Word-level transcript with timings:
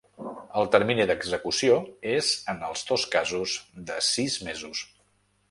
El 0.61 0.69
termini 0.75 1.03
d’execució 1.11 1.75
és 2.13 2.31
en 2.55 2.65
els 2.69 2.83
dos 2.93 3.05
casos 3.17 3.55
de 3.91 4.01
sis 4.09 4.41
mesos. 4.51 4.85